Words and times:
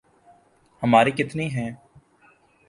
ہمارے 0.83 1.11
کتنے 1.11 1.47
ہیں۔ 1.47 1.71